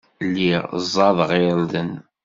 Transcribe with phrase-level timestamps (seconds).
[0.27, 1.91] Lliɣ ẓẓadeɣ irden.